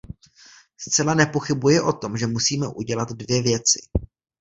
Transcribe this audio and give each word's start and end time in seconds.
Zcela 0.77 1.13
nepochybuji 1.15 1.81
o 1.81 1.93
tom, 1.93 2.17
že 2.17 2.27
musíme 2.27 2.67
udělat 2.67 3.11
dvě 3.11 3.41
věci. 3.41 3.79